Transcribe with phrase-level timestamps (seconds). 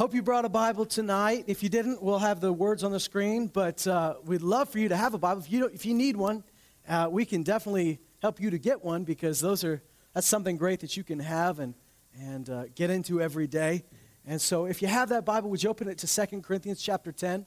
[0.00, 1.44] Hope you brought a Bible tonight.
[1.46, 4.78] If you didn't, we'll have the words on the screen, but uh, we'd love for
[4.78, 5.42] you to have a Bible.
[5.42, 6.42] If you, if you need one,
[6.88, 9.82] uh, we can definitely help you to get one because those are,
[10.14, 11.74] that's something great that you can have and,
[12.18, 13.84] and uh, get into every day.
[14.24, 17.12] And so if you have that Bible, would you open it to 2 Corinthians chapter
[17.12, 17.44] 10?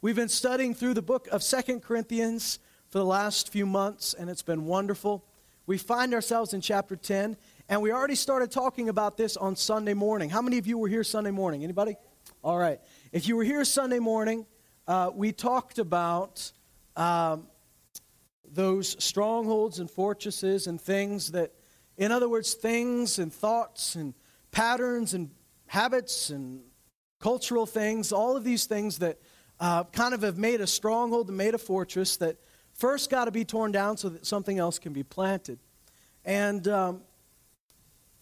[0.00, 4.30] We've been studying through the book of 2 Corinthians for the last few months, and
[4.30, 5.22] it's been wonderful.
[5.66, 7.36] We find ourselves in chapter 10,
[7.70, 10.28] and we already started talking about this on Sunday morning.
[10.28, 11.62] How many of you were here Sunday morning?
[11.62, 11.94] Anybody?
[12.42, 12.80] All right.
[13.12, 14.44] If you were here Sunday morning,
[14.88, 16.50] uh, we talked about
[16.96, 17.46] um,
[18.44, 21.52] those strongholds and fortresses and things that,
[21.96, 24.14] in other words, things and thoughts and
[24.50, 25.30] patterns and
[25.68, 26.62] habits and
[27.20, 29.20] cultural things, all of these things that
[29.60, 32.36] uh, kind of have made a stronghold and made a fortress that
[32.74, 35.60] first got to be torn down so that something else can be planted.
[36.24, 37.02] And um,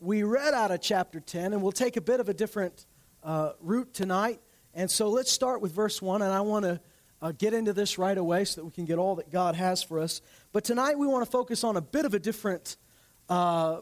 [0.00, 2.86] we read out of chapter 10, and we'll take a bit of a different
[3.24, 4.40] uh, route tonight.
[4.74, 6.80] And so let's start with verse 1, and I want to
[7.20, 9.82] uh, get into this right away so that we can get all that God has
[9.82, 10.20] for us.
[10.52, 12.76] But tonight we want to focus on a bit of a different,
[13.28, 13.80] uh,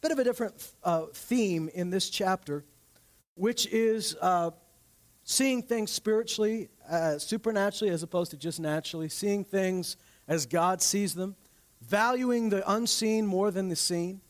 [0.00, 2.64] bit of a different uh, theme in this chapter,
[3.34, 4.52] which is uh,
[5.24, 9.96] seeing things spiritually, uh, supernaturally, as opposed to just naturally, seeing things
[10.28, 11.34] as God sees them,
[11.80, 14.20] valuing the unseen more than the seen.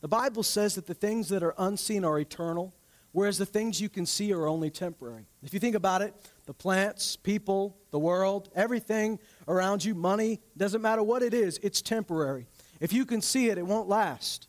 [0.00, 2.72] The Bible says that the things that are unseen are eternal,
[3.12, 5.26] whereas the things you can see are only temporary.
[5.42, 6.14] If you think about it,
[6.46, 9.18] the plants, people, the world, everything
[9.48, 12.46] around you, money, doesn't matter what it is, it's temporary.
[12.80, 14.46] If you can see it, it won't last.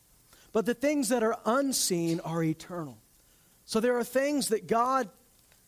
[0.52, 2.98] But the things that are unseen are eternal.
[3.64, 5.08] So there are things that God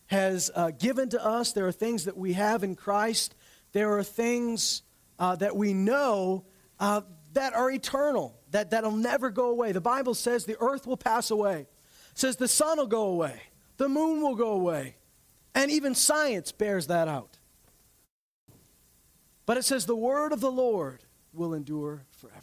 [0.07, 3.35] has uh, given to us, there are things that we have in Christ,
[3.73, 4.83] there are things
[5.19, 6.45] uh, that we know
[6.79, 7.01] uh,
[7.33, 9.71] that are eternal that, that'll never go away.
[9.71, 11.61] The Bible says the earth will pass away.
[11.61, 13.41] It says the sun will go away.
[13.77, 14.95] The moon will go away.
[15.55, 17.37] And even science bears that out.
[19.45, 21.03] But it says the word of the Lord
[21.33, 22.39] will endure forever.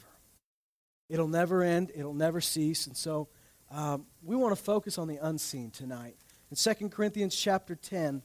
[1.08, 2.86] It'll never end, it'll never cease.
[2.86, 3.28] And so
[3.70, 6.16] um, we want to focus on the unseen tonight.
[6.50, 8.22] In 2 Corinthians chapter 10,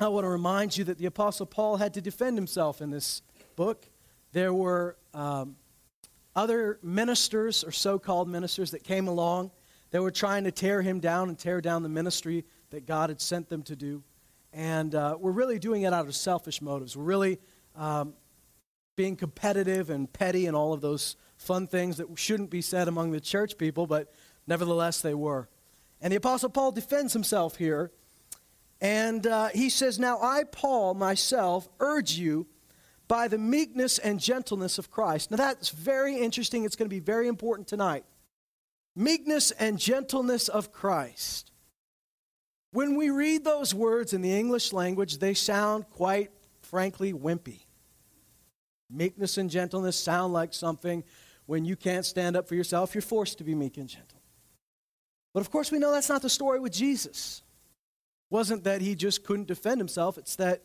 [0.00, 3.20] I want to remind you that the Apostle Paul had to defend himself in this
[3.56, 3.86] book.
[4.32, 5.56] There were um,
[6.36, 9.50] other ministers or so called ministers that came along
[9.90, 13.20] that were trying to tear him down and tear down the ministry that God had
[13.20, 14.02] sent them to do.
[14.52, 16.96] And uh, we're really doing it out of selfish motives.
[16.96, 17.40] We're really
[17.76, 18.14] um,
[18.96, 23.12] being competitive and petty and all of those fun things that shouldn't be said among
[23.12, 24.12] the church people, but
[24.46, 25.48] nevertheless they were.
[26.00, 27.90] And the Apostle Paul defends himself here.
[28.80, 32.46] And uh, he says, Now I, Paul, myself, urge you
[33.08, 35.30] by the meekness and gentleness of Christ.
[35.30, 36.64] Now, that's very interesting.
[36.64, 38.04] It's going to be very important tonight.
[38.96, 41.50] Meekness and gentleness of Christ.
[42.72, 47.60] When we read those words in the English language, they sound quite frankly wimpy.
[48.90, 51.04] Meekness and gentleness sound like something
[51.46, 54.20] when you can't stand up for yourself, you're forced to be meek and gentle.
[55.32, 57.42] But of course, we know that's not the story with Jesus.
[58.30, 60.62] It wasn't that he just couldn't defend himself, it's that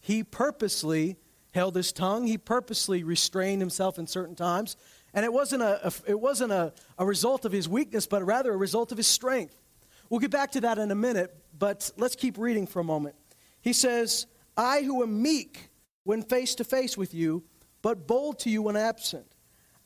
[0.00, 1.16] he purposely
[1.54, 2.26] held his tongue.
[2.26, 4.76] He purposely restrained himself in certain times.
[5.14, 8.52] And it wasn't, a, a it wasn't a, a result of his weakness, but rather
[8.52, 9.56] a result of his strength.
[10.10, 13.14] We'll get back to that in a minute, but let's keep reading for a moment.
[13.62, 14.26] He says,
[14.56, 15.70] I who am meek
[16.02, 17.44] when face to face with you,
[17.80, 19.26] but bold to you when absent.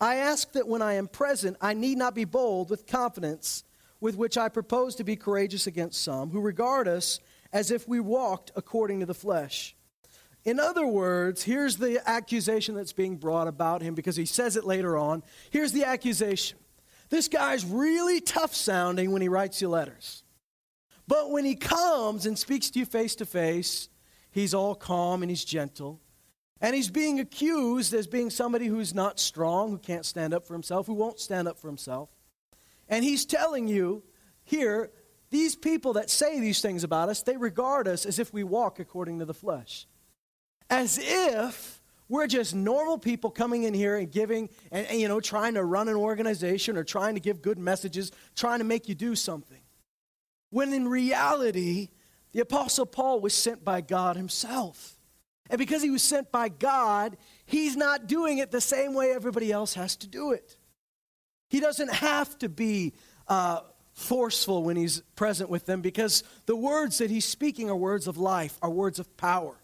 [0.01, 3.65] I ask that when I am present, I need not be bold with confidence
[4.01, 7.21] with which I propose to be courageous against some who regard us
[7.53, 9.75] as if we walked according to the flesh.
[10.49, 14.65] In other words, here's the accusation that's being brought about him because he says it
[14.65, 15.23] later on.
[15.51, 16.59] Here's the accusation
[17.11, 20.23] this guy's really tough sounding when he writes you letters.
[21.07, 23.91] But when he comes and speaks to you face to face,
[24.31, 26.01] he's all calm and he's gentle.
[26.63, 30.55] And he's being accused as being somebody who's not strong, who can't stand up for
[30.55, 32.09] himself, who won't stand up for himself.
[32.89, 34.03] And he's telling you
[34.45, 34.93] here,
[35.29, 38.79] these people that say these things about us, they regard us as if we walk
[38.79, 39.87] according to the flesh
[40.71, 41.79] as if
[42.09, 45.65] we're just normal people coming in here and giving and, and, you know trying to
[45.65, 49.61] run an organization or trying to give good messages trying to make you do something.
[50.51, 51.89] When in reality
[52.33, 54.95] the apostle paul was sent by god himself.
[55.51, 57.17] And because he was sent by god
[57.47, 60.57] he's not doing it the same way everybody else has to do it.
[61.51, 62.93] He doesn't have to be
[63.27, 63.61] uh,
[63.93, 68.17] forceful when he's present with them because the words that he's speaking are words of
[68.17, 69.57] life are words of power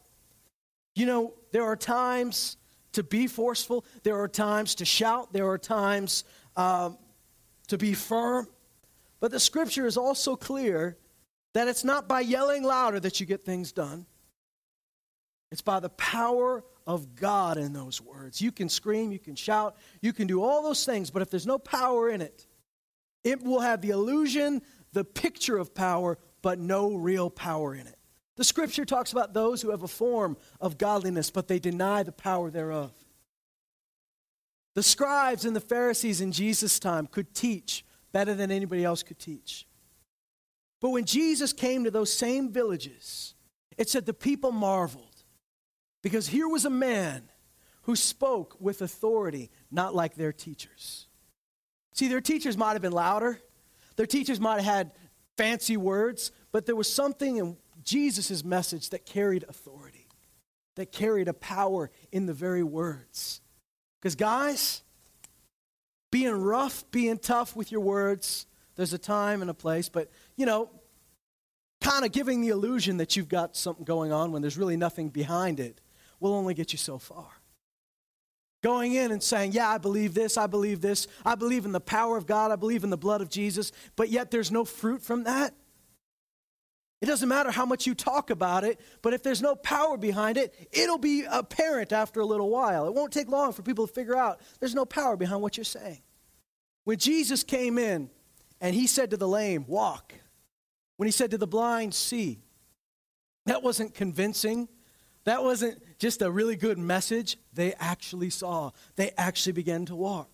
[0.94, 2.56] you know, there are times
[2.92, 6.24] to be forceful, there are times to shout, there are times
[6.56, 6.98] um,
[7.66, 8.46] to be firm.
[9.20, 10.96] But the scripture is also clear
[11.54, 14.06] That it's not by yelling louder that you get things done.
[15.50, 18.42] It's by the power of God in those words.
[18.42, 21.46] You can scream, you can shout, you can do all those things, but if there's
[21.46, 22.46] no power in it,
[23.22, 24.62] it will have the illusion,
[24.92, 27.96] the picture of power, but no real power in it.
[28.36, 32.12] The scripture talks about those who have a form of godliness, but they deny the
[32.12, 32.92] power thereof.
[34.74, 39.18] The scribes and the Pharisees in Jesus' time could teach better than anybody else could
[39.18, 39.66] teach.
[40.80, 43.34] But when Jesus came to those same villages,
[43.78, 45.22] it said the people marveled
[46.02, 47.30] because here was a man
[47.82, 51.06] who spoke with authority, not like their teachers.
[51.92, 53.40] See, their teachers might have been louder,
[53.96, 54.92] their teachers might have had
[55.36, 60.08] fancy words, but there was something in Jesus' message that carried authority,
[60.76, 63.40] that carried a power in the very words.
[64.00, 64.82] Because, guys,
[66.10, 68.46] being rough, being tough with your words,
[68.76, 70.70] there's a time and a place, but, you know,
[71.80, 75.10] kind of giving the illusion that you've got something going on when there's really nothing
[75.10, 75.80] behind it
[76.20, 77.28] will only get you so far.
[78.62, 81.80] Going in and saying, Yeah, I believe this, I believe this, I believe in the
[81.80, 85.02] power of God, I believe in the blood of Jesus, but yet there's no fruit
[85.02, 85.54] from that.
[87.04, 90.38] It doesn't matter how much you talk about it, but if there's no power behind
[90.38, 92.86] it, it'll be apparent after a little while.
[92.86, 95.64] It won't take long for people to figure out there's no power behind what you're
[95.64, 96.00] saying.
[96.84, 98.08] When Jesus came in
[98.58, 100.14] and he said to the lame, Walk,
[100.96, 102.40] when he said to the blind, See,
[103.44, 104.66] that wasn't convincing.
[105.24, 107.36] That wasn't just a really good message.
[107.52, 110.30] They actually saw, they actually began to walk.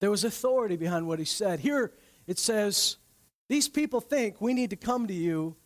[0.00, 1.60] There was authority behind what he said.
[1.60, 1.92] Here
[2.26, 2.96] it says,
[3.48, 5.56] These people think we need to come to you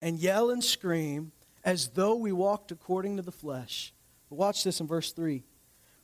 [0.00, 1.32] and yell and scream
[1.64, 3.92] as though we walked according to the flesh.
[4.28, 5.42] But watch this in verse 3.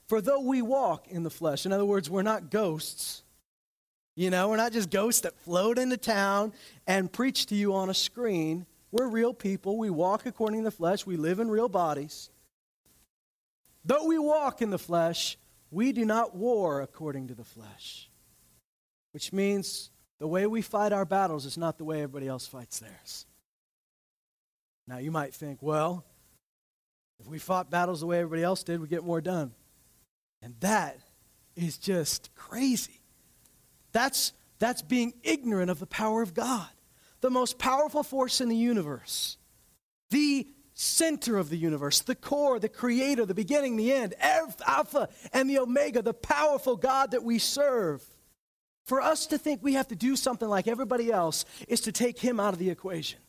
[0.09, 3.23] For though we walk in the flesh, in other words, we're not ghosts.
[4.17, 6.53] You know, we're not just ghosts that float into town
[6.87, 8.67] and preach to you on a screen.
[8.91, 9.79] We're real people.
[9.79, 11.07] We walk according to the flesh.
[11.07, 12.29] We live in real bodies.
[13.85, 15.39] Though we walk in the flesh,
[15.71, 18.11] we do not war according to the flesh.
[19.13, 19.91] Which means
[20.23, 23.27] the way we fight our battles is not the way everybody else fights theirs.
[24.87, 26.05] Now, you might think, well,
[27.19, 29.51] if we fought battles the way everybody else did, we'd get more done.
[30.41, 31.01] And that
[31.57, 33.01] is just crazy.
[33.91, 36.69] That's, that's being ignorant of the power of God
[37.21, 39.39] the most powerful force in the universe,
[40.11, 45.51] the center of the universe, the core, the creator, the beginning, the end, Alpha and
[45.51, 48.05] the Omega, the powerful God that we serve.
[48.85, 52.19] For us to think we have to do something like everybody else is to take
[52.19, 53.21] him out of the equation.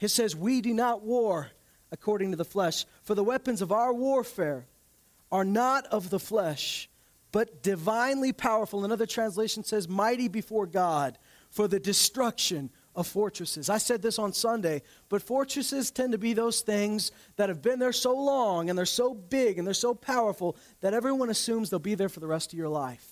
[0.00, 1.50] It says, We do not war
[1.90, 4.66] according to the flesh, for the weapons of our warfare
[5.30, 6.88] are not of the flesh,
[7.32, 8.84] but divinely powerful.
[8.84, 11.18] Another translation says, Mighty before God
[11.50, 13.70] for the destruction of fortresses.
[13.70, 17.78] I said this on Sunday, but fortresses tend to be those things that have been
[17.78, 21.78] there so long and they're so big and they're so powerful that everyone assumes they'll
[21.78, 23.11] be there for the rest of your life.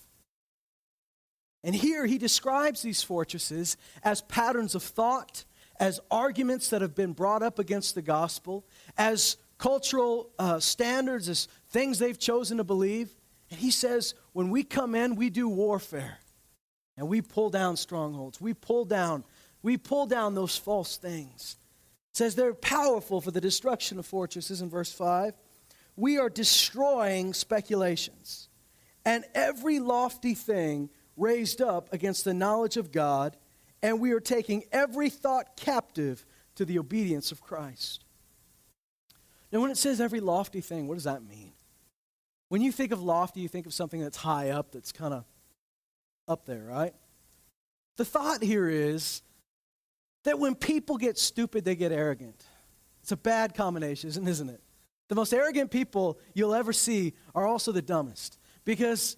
[1.63, 5.45] And here he describes these fortresses as patterns of thought,
[5.79, 8.65] as arguments that have been brought up against the gospel,
[8.97, 13.13] as cultural uh, standards, as things they've chosen to believe.
[13.49, 16.19] And he says, when we come in, we do warfare.
[16.97, 18.41] And we pull down strongholds.
[18.41, 19.23] We pull down
[19.63, 21.55] we pull down those false things.
[22.11, 25.33] It says they're powerful for the destruction of fortresses in verse 5.
[25.95, 28.49] We are destroying speculations
[29.05, 30.89] and every lofty thing
[31.21, 33.37] raised up against the knowledge of God,
[33.81, 36.25] and we are taking every thought captive
[36.55, 38.03] to the obedience of Christ.
[39.51, 41.53] Now, when it says every lofty thing, what does that mean?
[42.49, 45.25] When you think of lofty, you think of something that's high up, that's kind of
[46.27, 46.93] up there, right?
[47.97, 49.21] The thought here is
[50.23, 52.43] that when people get stupid, they get arrogant.
[53.01, 54.61] It's a bad combination, isn't it?
[55.09, 59.17] The most arrogant people you'll ever see are also the dumbest because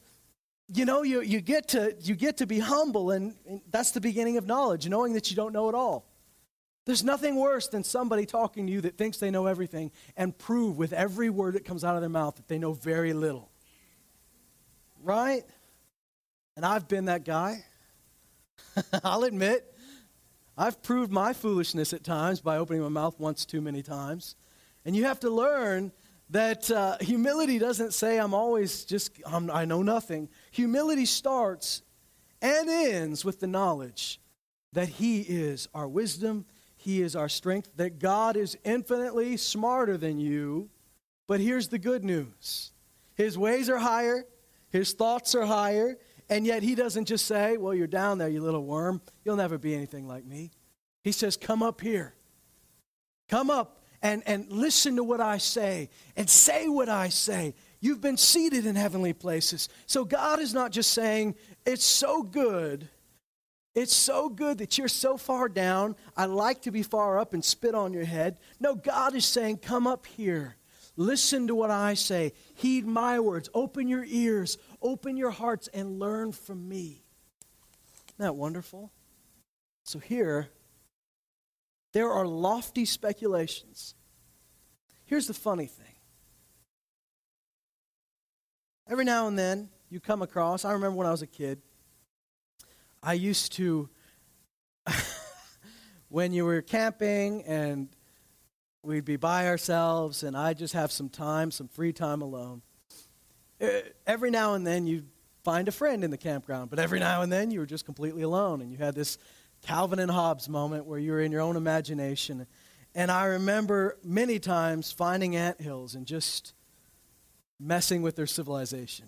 [0.74, 4.02] you know you, you, get, to, you get to be humble and, and that's the
[4.02, 6.06] beginning of knowledge knowing that you don't know it all.
[6.86, 10.78] There's nothing worse than somebody talking to you that thinks they know everything and prove
[10.78, 13.50] with every word that comes out of their mouth that they know very little.
[15.02, 15.44] Right?
[16.56, 17.64] And i've been that guy.
[19.04, 19.74] I'll admit
[20.58, 24.36] I've proved my foolishness at times by opening my mouth once too many times.
[24.86, 25.92] And you have to learn
[26.34, 30.30] that uh, humility doesn't say I'm always just, I'm, I know nothing.
[30.52, 31.84] Humility starts
[32.42, 34.20] and ends with the knowledge
[34.74, 40.20] that He is our wisdom, He is our strength, that God is infinitely smarter than
[40.20, 40.72] you.
[41.28, 42.72] But here's the good news
[43.14, 44.26] His ways are higher,
[44.70, 46.00] His thoughts are higher,
[46.30, 49.02] and yet he doesn't just say, Well, you're down there, you little worm.
[49.24, 50.50] You'll never be anything like me.
[51.04, 52.16] He says, Come up here.
[53.30, 57.56] Come up and, and listen to what I say and say what I say.
[57.80, 59.70] You've been seated in heavenly places.
[59.88, 62.90] So God is not just saying, It's so good.
[63.74, 65.96] It's so good that you're so far down.
[66.16, 68.38] I like to be far up and spit on your head.
[68.60, 70.58] No, God is saying, Come up here.
[70.96, 72.34] Listen to what I say.
[72.54, 73.50] Heed my words.
[73.54, 74.58] Open your ears.
[74.82, 77.04] Open your hearts and learn from me.
[78.10, 78.92] Isn't that wonderful?
[79.86, 80.50] So here,
[81.94, 83.96] there are lofty speculations.
[85.06, 85.86] Here's the funny thing.
[88.90, 91.62] Every now and then, you come across, I remember when I was a kid,
[93.02, 93.90] I used to,
[96.10, 97.90] when you were camping and
[98.82, 102.62] we'd be by ourselves and I'd just have some time, some free time alone.
[104.06, 105.08] Every now and then you'd
[105.44, 108.24] find a friend in the campground, but every now and then you were just completely
[108.24, 109.18] alone and you had this
[109.64, 112.46] Calvin and Hobbes moment where you're in your own imagination.
[112.94, 116.54] And I remember many times finding ant hills and just
[117.60, 119.08] messing with their civilization.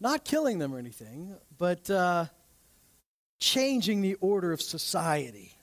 [0.00, 2.26] Not killing them or anything, but uh,
[3.38, 5.56] changing the order of society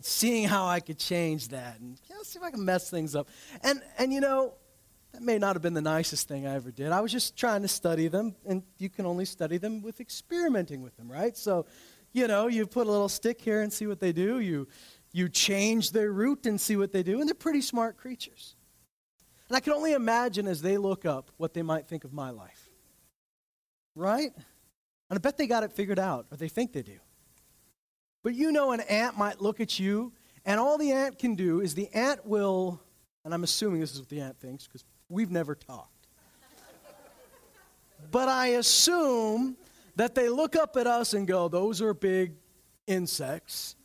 [0.00, 3.16] seeing how I could change that and you know, see if I can mess things
[3.16, 3.28] up.
[3.62, 4.52] And, and you know,
[5.12, 6.92] that may not have been the nicest thing I ever did.
[6.92, 10.82] I was just trying to study them, and you can only study them with experimenting
[10.82, 11.36] with them, right?
[11.36, 11.66] So,
[12.14, 14.38] you know, you put a little stick here and see what they do.
[14.38, 14.68] You,
[15.12, 18.54] you change their route and see what they do, and they're pretty smart creatures.
[19.48, 22.30] And I can only imagine as they look up what they might think of my
[22.30, 22.70] life.
[23.96, 24.32] Right?
[25.10, 26.98] And I bet they got it figured out, or they think they do.
[28.22, 30.12] But you know, an ant might look at you,
[30.46, 32.80] and all the ant can do is the ant will,
[33.24, 36.06] and I'm assuming this is what the ant thinks because we've never talked.
[38.12, 39.56] but I assume
[39.96, 42.34] that they look up at us and go, Those are big
[42.86, 43.76] insects.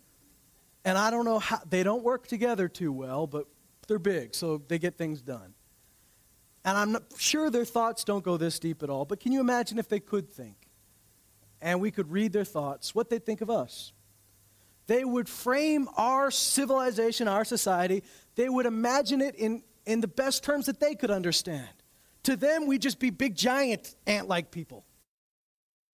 [0.86, 3.46] And I don't know how, they don't work together too well, but
[3.88, 5.54] they're big, so they get things done.
[6.64, 9.40] And I'm not sure their thoughts don't go this deep at all, but can you
[9.40, 10.56] imagine if they could think?
[11.62, 13.92] And we could read their thoughts, what they'd think of us
[14.90, 18.02] they would frame our civilization, our society,
[18.34, 21.70] they would imagine it in, in the best terms that they could understand.
[22.24, 24.84] To them, we'd just be big, giant ant like people.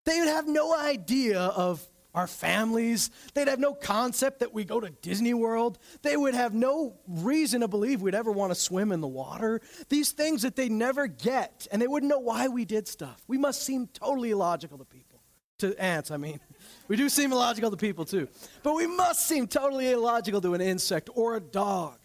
[0.05, 1.85] They would have no idea of
[2.15, 3.11] our families.
[3.33, 5.77] They'd have no concept that we go to Disney World.
[6.01, 9.61] They would have no reason to believe we'd ever want to swim in the water.
[9.89, 13.21] These things that they never get, and they wouldn't know why we did stuff.
[13.27, 15.21] We must seem totally illogical to people,
[15.59, 16.39] to ants, I mean.
[16.87, 18.27] We do seem illogical to people too.
[18.61, 21.97] But we must seem totally illogical to an insect or a dog.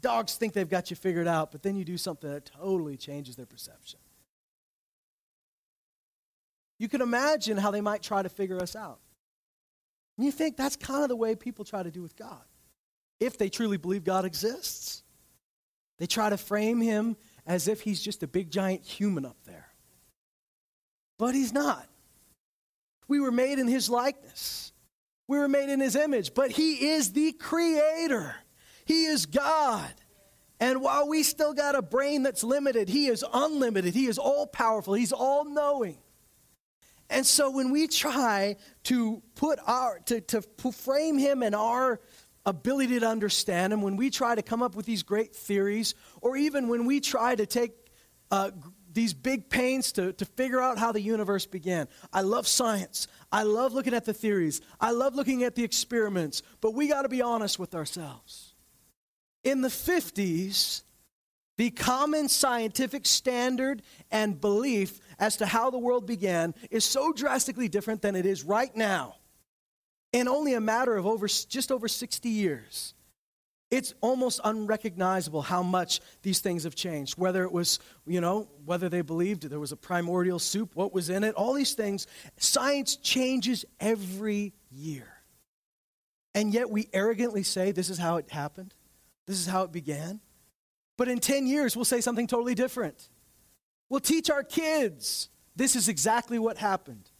[0.00, 3.36] Dogs think they've got you figured out, but then you do something that totally changes
[3.36, 4.00] their perception.
[6.80, 9.00] You can imagine how they might try to figure us out.
[10.16, 12.40] And you think that's kind of the way people try to do with God.
[13.20, 15.02] If they truly believe God exists,
[15.98, 19.68] they try to frame him as if he's just a big giant human up there.
[21.18, 21.86] But he's not.
[23.08, 24.72] We were made in his likeness.
[25.28, 28.36] We were made in his image, but he is the creator.
[28.86, 29.92] He is God.
[30.58, 33.92] And while we still got a brain that's limited, he is unlimited.
[33.92, 34.94] He is all powerful.
[34.94, 35.98] He's all knowing.
[37.10, 42.00] And so when we try to put our to, to frame him in our
[42.46, 46.36] ability to understand him, when we try to come up with these great theories, or
[46.36, 47.72] even when we try to take
[48.30, 48.52] uh,
[48.92, 51.88] these big pains to, to figure out how the universe began.
[52.12, 53.08] I love science.
[53.30, 54.60] I love looking at the theories.
[54.80, 56.42] I love looking at the experiments.
[56.60, 58.54] But we got to be honest with ourselves.
[59.44, 60.82] In the 50s,
[61.56, 67.68] the common scientific standard and belief as to how the world began is so drastically
[67.68, 69.16] different than it is right now.
[70.12, 72.94] In only a matter of over, just over 60 years.
[73.70, 77.16] It's almost unrecognizable how much these things have changed.
[77.16, 81.08] Whether it was, you know, whether they believed there was a primordial soup, what was
[81.08, 82.08] in it, all these things.
[82.36, 85.06] Science changes every year.
[86.34, 88.74] And yet we arrogantly say this is how it happened,
[89.28, 90.20] this is how it began.
[90.96, 93.08] But in 10 years, we'll say something totally different.
[93.90, 97.10] We'll teach our kids this is exactly what happened.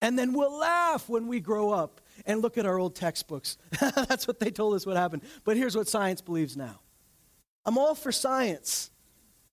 [0.00, 3.58] And then we'll laugh when we grow up and look at our old textbooks.
[3.80, 5.22] That's what they told us what happened.
[5.44, 6.80] But here's what science believes now
[7.66, 8.90] I'm all for science,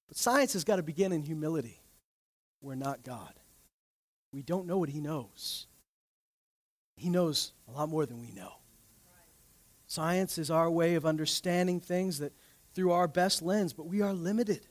[0.08, 1.82] but science has got to begin in humility.
[2.62, 3.34] We're not God.
[4.32, 5.68] We don't know what He knows.
[6.96, 8.54] He knows a lot more than we know.
[9.88, 12.34] Science is our way of understanding things that
[12.74, 14.68] through our best lens, but we are limited.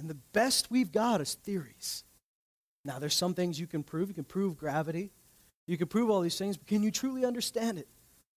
[0.00, 2.04] And the best we've got is theories.
[2.86, 4.08] Now, there's some things you can prove.
[4.08, 5.12] You can prove gravity.
[5.66, 7.86] You can prove all these things, but can you truly understand it?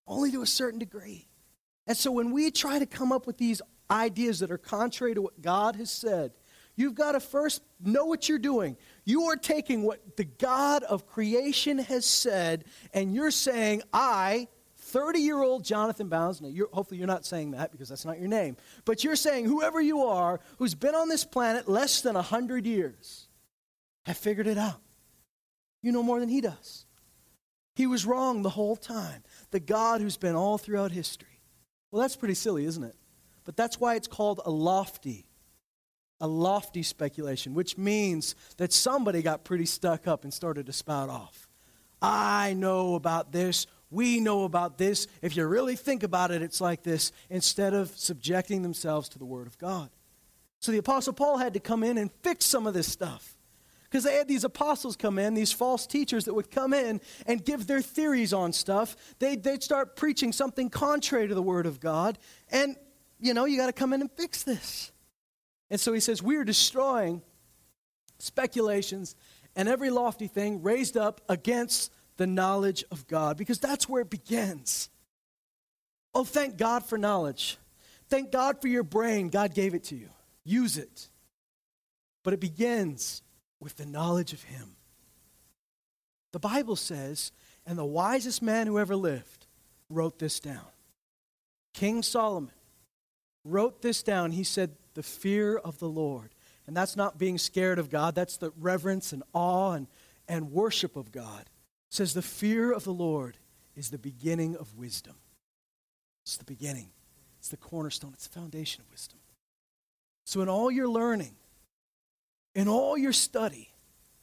[0.05, 1.29] Only to a certain degree.
[1.87, 5.21] And so when we try to come up with these ideas that are contrary to
[5.21, 6.33] what God has said,
[6.75, 8.75] you've got to first know what you're doing.
[9.05, 14.49] You are taking what the God of creation has said, and you're saying, I,
[14.93, 18.19] 30 year old Jonathan Bounds, now you're, hopefully you're not saying that because that's not
[18.19, 22.13] your name, but you're saying, whoever you are who's been on this planet less than
[22.13, 23.27] 100 years,
[24.05, 24.81] have figured it out.
[25.81, 26.85] You know more than he does.
[27.75, 29.23] He was wrong the whole time.
[29.49, 31.39] The God who's been all throughout history.
[31.89, 32.95] Well, that's pretty silly, isn't it?
[33.45, 35.25] But that's why it's called a lofty,
[36.21, 41.09] a lofty speculation, which means that somebody got pretty stuck up and started to spout
[41.09, 41.49] off.
[41.99, 43.65] I know about this.
[43.93, 45.07] We know about this.
[45.21, 49.25] If you really think about it, it's like this, instead of subjecting themselves to the
[49.25, 49.89] Word of God.
[50.59, 53.35] So the Apostle Paul had to come in and fix some of this stuff
[53.83, 57.45] because they had these apostles come in, these false teachers that would come in and
[57.45, 58.95] give their theories on stuff.
[59.19, 62.17] They'd, they'd start preaching something contrary to the Word of God.
[62.51, 62.75] And,
[63.19, 64.91] you know, you got to come in and fix this.
[65.69, 67.21] And so he says, We are destroying
[68.17, 69.15] speculations
[69.55, 74.09] and every lofty thing raised up against the knowledge of God, because that's where it
[74.09, 74.89] begins.
[76.13, 77.57] Oh, thank God for knowledge.
[78.09, 79.29] Thank God for your brain.
[79.29, 80.09] God gave it to you.
[80.43, 81.09] Use it.
[82.23, 83.21] But it begins
[83.59, 84.75] with the knowledge of Him.
[86.31, 87.31] The Bible says,
[87.65, 89.47] and the wisest man who ever lived
[89.89, 90.65] wrote this down.
[91.73, 92.53] King Solomon
[93.43, 94.31] wrote this down.
[94.31, 96.33] He said, The fear of the Lord.
[96.67, 99.87] And that's not being scared of God, that's the reverence and awe and,
[100.27, 101.49] and worship of God.
[101.93, 103.37] Says, The fear of the Lord
[103.75, 105.13] is the beginning of wisdom.
[106.23, 106.89] It's the beginning,
[107.37, 109.19] it's the cornerstone, it's the foundation of wisdom.
[110.25, 111.35] So, in all your learning,
[112.55, 113.69] in all your study,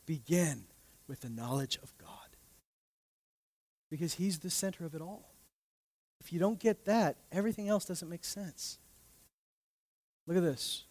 [0.04, 0.64] begin
[1.06, 2.08] with the knowledge of God.
[3.88, 5.30] Because He's the center of it all.
[6.18, 8.78] If you don't get that, everything else doesn't make sense.
[10.26, 10.86] Look at this.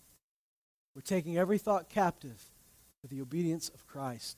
[0.95, 2.41] We're taking every thought captive
[3.01, 4.37] to the obedience of Christ.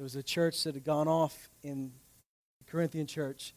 [0.00, 1.92] There was a church that had gone off in
[2.58, 3.52] the Corinthian church,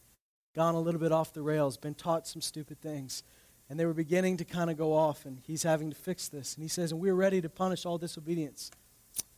[0.53, 3.23] gone a little bit off the rails, been taught some stupid things.
[3.69, 6.55] And they were beginning to kind of go off, and he's having to fix this.
[6.55, 8.71] And he says, And we're ready to punish all disobedience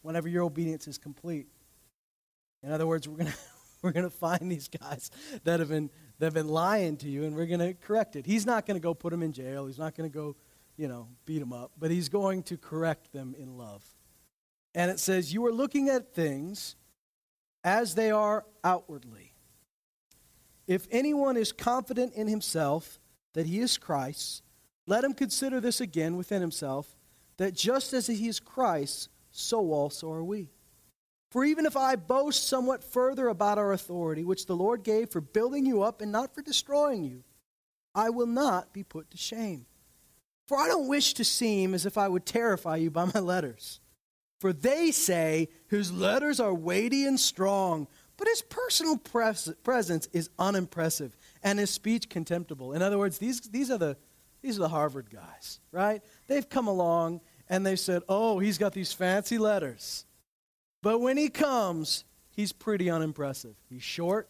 [0.01, 1.45] whenever your obedience is complete.
[2.63, 3.37] In other words, we're going to
[3.83, 5.11] we're going to find these guys
[5.43, 8.25] that have been that have been lying to you and we're going to correct it.
[8.25, 9.67] He's not going to go put them in jail.
[9.67, 10.35] He's not going to go,
[10.75, 13.85] you know, beat them up, but he's going to correct them in love.
[14.73, 16.75] And it says you are looking at things
[17.65, 19.33] as they are outwardly.
[20.67, 22.99] If anyone is confident in himself,
[23.33, 24.43] that he is Christ,
[24.87, 26.95] let him consider this again within himself,
[27.37, 30.51] that just as he is Christ, so also are we.
[31.31, 35.19] For even if I boast somewhat further about our authority, which the Lord gave for
[35.19, 37.23] building you up and not for destroying you,
[37.93, 39.65] I will not be put to shame.
[40.47, 43.79] For I don't wish to seem as if I would terrify you by my letters.
[44.45, 50.29] For they say, His letters are weighty and strong, but his personal pres- presence is
[50.37, 52.73] unimpressive and his speech contemptible.
[52.73, 53.97] In other words, these, these, are the,
[54.43, 56.03] these are the Harvard guys, right?
[56.27, 60.05] They've come along and they said, oh, he's got these fancy letters.
[60.83, 63.55] But when he comes, he's pretty unimpressive.
[63.67, 64.29] He's short,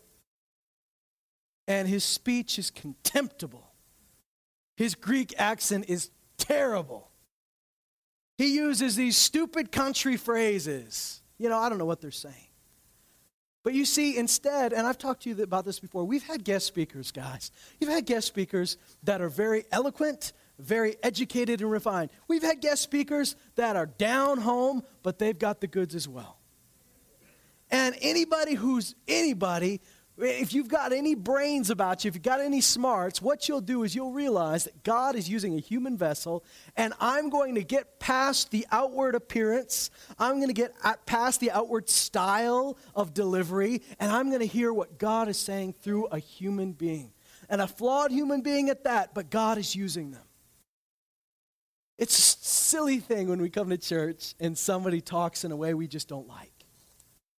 [1.67, 3.67] and his speech is contemptible.
[4.77, 7.09] His Greek accent is terrible.
[8.37, 11.21] He uses these stupid country phrases.
[11.37, 12.35] You know, I don't know what they're saying.
[13.63, 16.67] But you see, instead, and I've talked to you about this before, we've had guest
[16.67, 17.49] speakers, guys.
[17.79, 22.11] You've had guest speakers that are very eloquent, very educated, and refined.
[22.27, 26.37] We've had guest speakers that are down home, but they've got the goods as well.
[27.71, 29.81] And anybody who's anybody
[30.17, 33.83] if you've got any brains about you, if you've got any smarts, what you'll do
[33.83, 36.45] is you'll realize that God is using a human vessel,
[36.77, 39.89] and I'm going to get past the outward appearance.
[40.17, 40.73] I'm going to get
[41.05, 45.73] past the outward style of delivery, and I'm going to hear what God is saying
[45.73, 47.11] through a human being.
[47.49, 50.23] And a flawed human being at that, but God is using them.
[51.97, 55.73] It's a silly thing when we come to church and somebody talks in a way
[55.73, 56.54] we just don't like.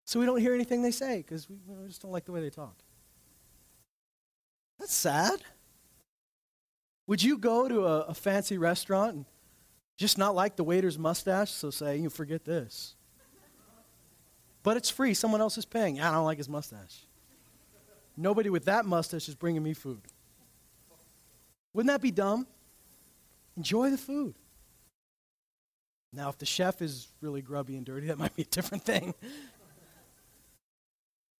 [0.07, 2.39] So we don't hear anything they say because we, we just don't like the way
[2.39, 2.75] they talk.
[4.79, 5.41] That's sad.
[7.07, 9.25] Would you go to a, a, fancy restaurant and
[9.97, 12.95] just not like the waiter's mustache, so say, you forget this?
[14.63, 15.99] But it's free, someone else is paying.
[15.99, 17.05] I don't like his mustache.
[18.15, 20.01] Nobody with that mustache is bringing me food.
[21.73, 22.47] Wouldn't that be dumb?
[23.57, 24.35] Enjoy the food.
[26.13, 29.13] Now, if the chef is really grubby and dirty, that might be a different thing.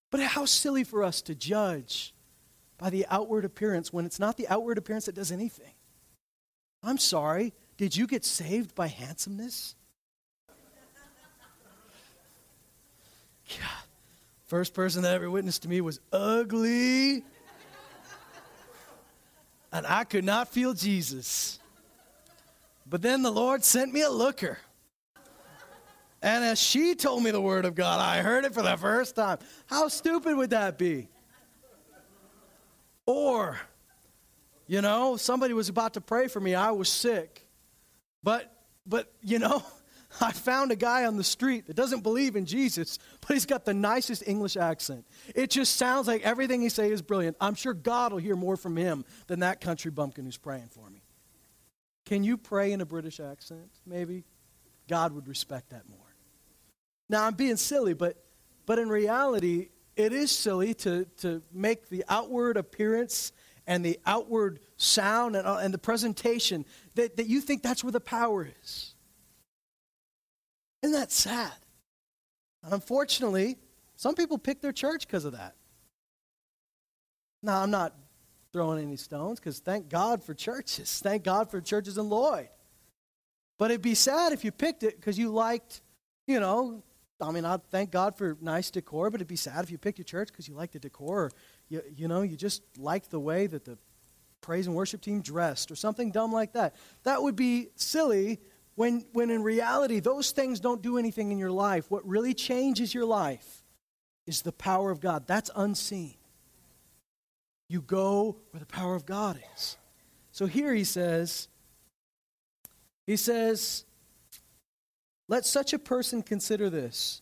[0.09, 2.13] But how silly for us to judge
[2.77, 5.73] by the outward appearance when it's not the outward appearance that does anything.
[6.83, 9.75] I'm sorry, did you get saved by handsomeness?
[13.49, 13.67] God.
[14.45, 17.23] First person that ever witnessed to me was ugly.
[19.73, 21.59] And I could not feel Jesus.
[22.89, 24.59] But then the Lord sent me a looker.
[26.21, 29.15] And as she told me the word of God, I heard it for the first
[29.15, 29.37] time.
[29.67, 31.09] How stupid would that be?
[33.05, 33.59] Or,
[34.65, 36.55] you know, somebody was about to pray for me.
[36.55, 37.45] I was sick.
[38.23, 38.51] But,
[38.85, 39.63] but, you know,
[40.21, 43.63] I found a guy on the street that doesn't believe in Jesus, but he's got
[43.65, 45.05] the nicest English accent.
[45.35, 47.37] It just sounds like everything he says is brilliant.
[47.39, 50.89] I'm sure God will hear more from him than that country bumpkin who's praying for
[50.89, 51.03] me.
[52.05, 53.69] Can you pray in a British accent?
[53.85, 54.23] Maybe
[54.87, 56.06] God would respect that more.
[57.09, 58.23] Now, I'm being silly, but,
[58.65, 63.31] but in reality, it is silly to, to make the outward appearance
[63.65, 66.65] and the outward sound and, uh, and the presentation
[66.95, 68.93] that, that you think that's where the power is.
[70.83, 71.53] Isn't that sad?
[72.63, 73.57] Unfortunately,
[73.95, 75.55] some people pick their church because of that.
[77.41, 77.95] Now, I'm not
[78.53, 80.99] throwing any stones because thank God for churches.
[81.03, 82.49] Thank God for churches in Lloyd.
[83.57, 85.81] But it'd be sad if you picked it because you liked,
[86.27, 86.83] you know,
[87.19, 89.97] I mean, I thank God for nice decor, but it'd be sad if you picked
[89.97, 91.31] your church because you like the decor, or
[91.69, 93.77] you, you know, you just liked the way that the
[94.41, 96.75] praise and worship team dressed, or something dumb like that.
[97.03, 98.39] That would be silly
[98.75, 101.89] when, when in reality, those things don't do anything in your life.
[101.89, 103.63] What really changes your life
[104.27, 105.25] is the power of God.
[105.25, 106.15] That's unseen.
[107.67, 109.77] You go where the power of God is.
[110.31, 111.47] So here he says,
[113.07, 113.85] he says,
[115.27, 117.21] let such a person consider this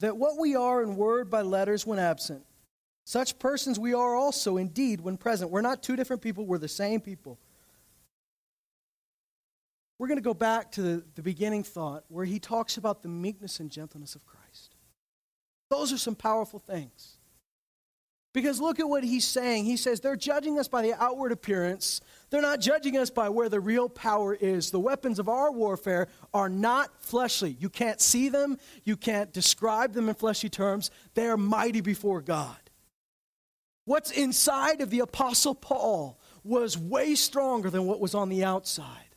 [0.00, 2.44] that what we are in word by letters when absent,
[3.04, 5.50] such persons we are also indeed when present.
[5.50, 7.38] We're not two different people, we're the same people.
[9.98, 13.08] We're going to go back to the, the beginning thought where he talks about the
[13.08, 14.76] meekness and gentleness of Christ.
[15.70, 17.17] Those are some powerful things.
[18.38, 19.64] Because look at what he's saying.
[19.64, 22.00] He says they're judging us by the outward appearance.
[22.30, 24.70] They're not judging us by where the real power is.
[24.70, 27.56] The weapons of our warfare are not fleshly.
[27.58, 30.92] You can't see them, you can't describe them in fleshly terms.
[31.14, 32.56] They are mighty before God.
[33.86, 39.16] What's inside of the Apostle Paul was way stronger than what was on the outside.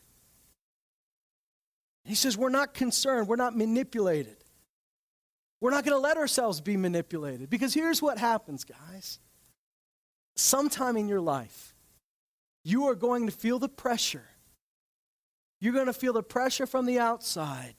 [2.05, 4.40] He says, We're not concerned, we're not manipulated.
[5.61, 7.49] We're not going to let ourselves be manipulated.
[7.49, 9.19] Because here's what happens, guys.
[10.35, 11.75] Sometime in your life,
[12.63, 14.25] you are going to feel the pressure.
[15.59, 17.75] You're going to feel the pressure from the outside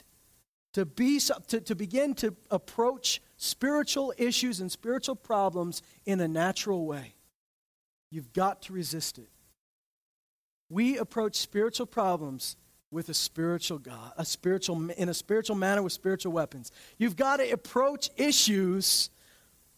[0.73, 6.85] to, be, to, to begin to approach spiritual issues and spiritual problems in a natural
[6.85, 7.15] way.
[8.09, 9.29] You've got to resist it.
[10.69, 12.55] We approach spiritual problems
[12.93, 16.71] with a spiritual God, a spiritual in a spiritual manner with spiritual weapons.
[16.97, 19.09] You've got to approach issues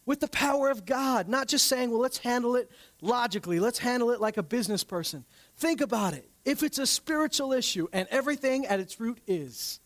[0.04, 4.12] with the power of God, not just saying, well, let's handle it logically, let's handle
[4.12, 5.24] it like a business person.
[5.56, 6.30] Think about it.
[6.44, 9.80] If it's a spiritual issue and everything at its root is,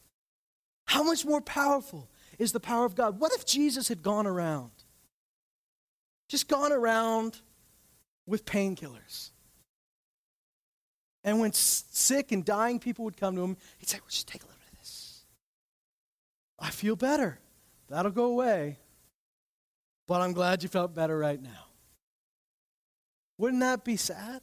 [0.84, 3.18] how much more powerful is the power of God?
[3.18, 4.72] What if Jesus had gone around,
[6.28, 7.40] just gone around
[8.26, 9.29] with painkillers?
[11.22, 14.42] And when sick and dying people would come to him, he'd say, well, just take
[14.42, 15.24] a little bit of this.
[16.58, 17.38] I feel better.
[17.88, 18.78] That'll go away.
[20.06, 21.66] But I'm glad you felt better right now.
[23.38, 24.42] Wouldn't that be sad?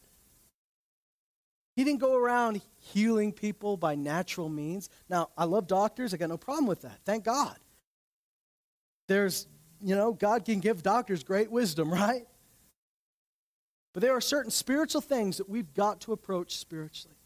[1.76, 4.90] He didn't go around healing people by natural means.
[5.10, 6.14] Now, I love doctors.
[6.14, 7.00] I got no problem with that.
[7.06, 7.56] Thank God.
[9.08, 9.46] There's,
[9.80, 12.26] you know, God can give doctors great wisdom, right?
[13.98, 17.18] But there are certain spiritual things that we've got to approach spiritually.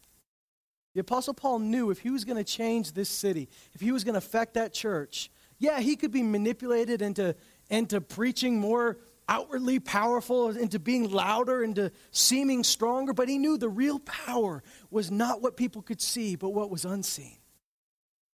[0.94, 4.04] The Apostle Paul knew if he was going to change this city, if he was
[4.04, 7.36] going to affect that church, yeah, he could be manipulated into,
[7.68, 8.96] into preaching more
[9.28, 15.10] outwardly powerful, into being louder, into seeming stronger, but he knew the real power was
[15.10, 17.36] not what people could see, but what was unseen.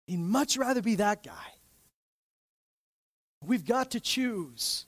[0.07, 1.53] He'd much rather be that guy.
[3.45, 4.87] We've got to choose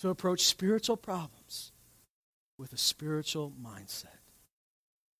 [0.00, 1.41] to approach spiritual problems
[2.62, 4.20] with a spiritual mindset.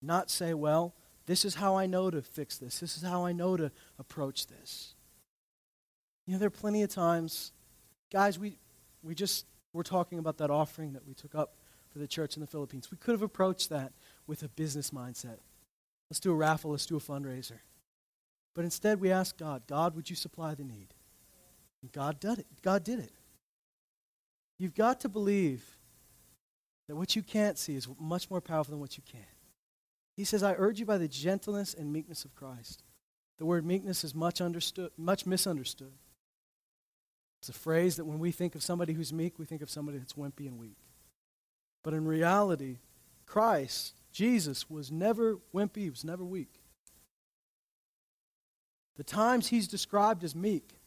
[0.01, 0.95] Not say, well,
[1.27, 2.79] this is how I know to fix this.
[2.79, 4.95] This is how I know to approach this.
[6.25, 7.51] You know, there are plenty of times,
[8.13, 8.59] guys, we,
[9.03, 11.57] we just we're talking about that offering that we took up
[11.91, 12.93] for the church in the Philippines.
[12.93, 13.93] We could have approached that
[14.29, 15.39] with a business mindset.
[16.09, 17.59] Let's do a raffle, let's do a fundraiser.
[18.55, 20.95] But instead, we asked God, God, would you supply the need?
[21.83, 22.47] And God did it.
[22.63, 23.13] God did it.
[24.59, 25.77] You've got to believe
[26.89, 29.21] that what you can't see is much more powerful than what you can.
[30.17, 32.83] He says, I urge you by the gentleness and meekness of Christ.
[33.39, 35.93] The word meekness is much understood, much misunderstood.
[37.41, 39.99] It's a phrase that when we think of somebody who's meek, we think of somebody
[39.99, 40.77] that's wimpy and weak.
[41.83, 42.79] But in reality,
[43.27, 46.61] Christ, Jesus, was never wimpy, he was never weak.
[48.97, 50.79] The times he's described as meek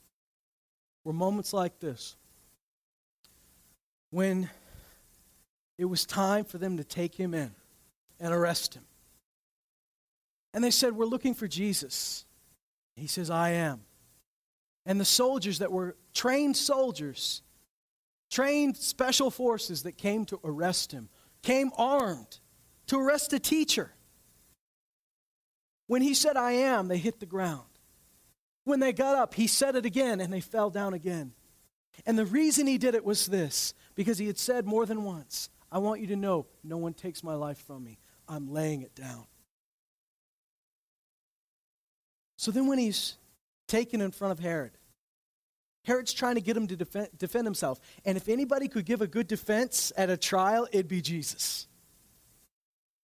[1.04, 2.16] were moments like this
[4.12, 4.50] when
[5.78, 7.52] it was time for them to take him in
[8.20, 8.86] and arrest him.
[10.54, 12.26] And they said, We're looking for Jesus.
[12.96, 13.82] He says, I am.
[14.86, 17.42] And the soldiers that were trained soldiers,
[18.32, 21.10] trained special forces that came to arrest him,
[21.42, 22.40] came armed
[22.88, 23.92] to arrest a teacher.
[25.88, 27.64] When he said, I am, they hit the ground.
[28.64, 31.34] When they got up, he said it again and they fell down again.
[32.06, 35.50] And the reason he did it was this because he had said more than once,
[35.76, 37.98] I want you to know no one takes my life from me.
[38.30, 39.26] I'm laying it down.
[42.38, 43.18] So then, when he's
[43.68, 44.72] taken in front of Herod,
[45.84, 47.82] Herod's trying to get him to defend, defend himself.
[48.06, 51.68] And if anybody could give a good defense at a trial, it'd be Jesus.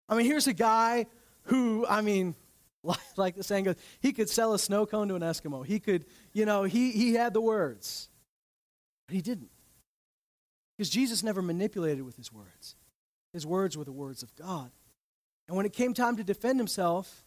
[0.07, 1.07] I mean, here's a guy
[1.43, 2.35] who, I mean,
[3.17, 5.65] like the saying goes, he could sell a snow cone to an Eskimo.
[5.65, 8.07] He could, you know, he, he had the words.
[9.07, 9.49] But he didn't.
[10.77, 12.75] Because Jesus never manipulated with his words.
[13.33, 14.71] His words were the words of God.
[15.47, 17.23] And when it came time to defend himself,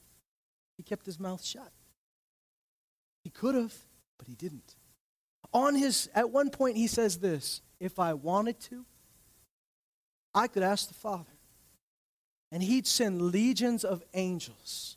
[0.76, 1.72] he kept his mouth shut.
[3.22, 3.74] He could have,
[4.18, 4.76] but he didn't.
[5.52, 8.84] On his at one point he says this, if I wanted to,
[10.34, 11.30] I could ask the Father.
[12.50, 14.96] And he'd send legions of angels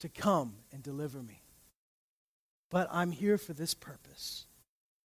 [0.00, 1.42] to come and deliver me.
[2.70, 4.45] But I'm here for this purpose.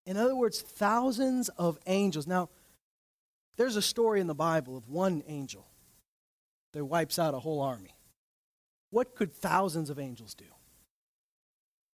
[0.07, 2.25] In other words, thousands of angels.
[2.25, 2.49] Now,
[3.57, 5.67] there's a story in the Bible of one angel
[6.71, 7.93] that wipes out a whole army.
[8.89, 10.45] What could thousands of angels do?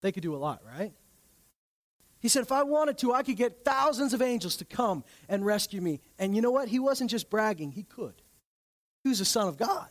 [0.03, 0.93] They could do a lot, right?
[2.19, 5.43] He said, if I wanted to, I could get thousands of angels to come and
[5.43, 5.99] rescue me.
[6.19, 6.67] And you know what?
[6.67, 8.21] He wasn't just bragging, he could.
[9.03, 9.89] He was the Son of God.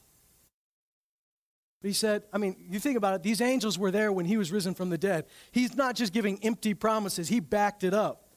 [1.83, 4.37] But he said, I mean, you think about it, these angels were there when he
[4.37, 5.27] was risen from the dead.
[5.51, 8.29] He's not just giving empty promises, he backed it up.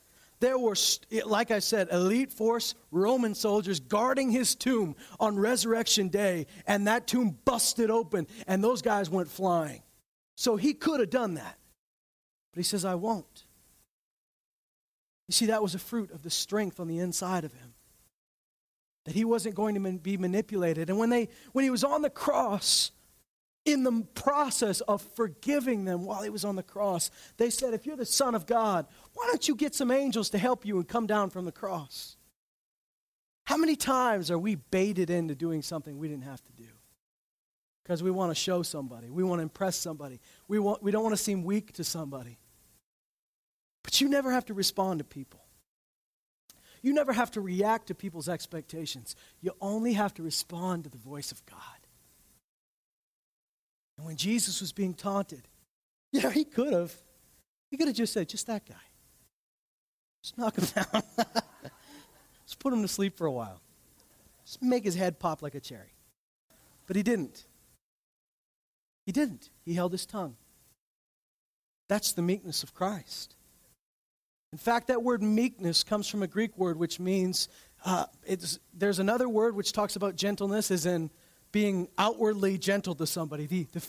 [0.41, 0.75] There were,
[1.25, 7.08] like I said, elite force Roman soldiers guarding his tomb on resurrection day, and that
[7.08, 9.81] tomb busted open, and those guys went flying.
[10.36, 11.58] So he could have done that.
[12.51, 13.45] But he says, I won't.
[15.27, 17.73] You see, that was a fruit of the strength on the inside of him.
[19.05, 20.89] That he wasn't going to be manipulated.
[20.89, 22.91] And when, they, when he was on the cross,
[23.65, 27.86] in the process of forgiving them while he was on the cross, they said, If
[27.86, 30.88] you're the Son of God, why don't you get some angels to help you and
[30.88, 32.15] come down from the cross?
[33.45, 36.69] How many times are we baited into doing something we didn't have to do?
[37.84, 41.04] Because we want to show somebody, we want to impress somebody, we, want, we don't
[41.04, 42.39] want to seem weak to somebody.
[43.84, 45.41] But you never have to respond to people.
[46.82, 49.15] You never have to react to people's expectations.
[49.41, 51.75] You only have to respond to the voice of God.
[53.97, 55.47] And when Jesus was being taunted,
[56.12, 56.93] yeah, he could have.
[57.71, 58.75] He could have just said, just that guy.
[60.23, 61.03] Just knock him down.
[62.45, 63.62] just put him to sleep for a while.
[64.45, 65.93] Just make his head pop like a cherry.
[66.88, 67.45] But he didn't.
[69.05, 69.49] He didn't.
[69.65, 70.36] He held his tongue.
[71.88, 73.36] That's the meekness of Christ.
[74.51, 77.49] In fact, that word meekness comes from a Greek word which means
[77.84, 78.05] uh,
[78.73, 81.12] there's another word which talks about gentleness, as in
[81.56, 83.46] being outwardly gentle to somebody.
[83.46, 83.88] The, the,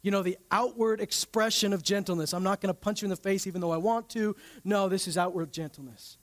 [0.00, 2.32] you know, the outward expression of gentleness.
[2.32, 4.34] I'm not going to punch you in the face even though I want to.
[4.64, 6.16] No, this is outward gentleness.